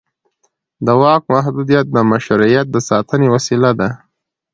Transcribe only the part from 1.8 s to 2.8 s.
د مشروعیت د